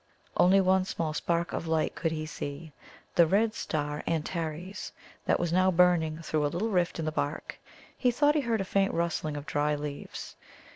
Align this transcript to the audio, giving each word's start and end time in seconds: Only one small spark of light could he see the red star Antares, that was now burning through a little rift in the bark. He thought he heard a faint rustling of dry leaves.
Only 0.35 0.59
one 0.59 0.83
small 0.85 1.13
spark 1.13 1.53
of 1.53 1.67
light 1.67 1.93
could 1.93 2.11
he 2.11 2.25
see 2.25 2.71
the 3.13 3.27
red 3.27 3.53
star 3.53 4.01
Antares, 4.07 4.91
that 5.25 5.39
was 5.39 5.53
now 5.53 5.69
burning 5.69 6.23
through 6.23 6.43
a 6.43 6.47
little 6.49 6.69
rift 6.69 6.97
in 6.97 7.05
the 7.05 7.11
bark. 7.11 7.59
He 7.95 8.09
thought 8.09 8.33
he 8.33 8.41
heard 8.41 8.61
a 8.61 8.65
faint 8.65 8.95
rustling 8.95 9.37
of 9.37 9.45
dry 9.45 9.75
leaves. 9.75 10.35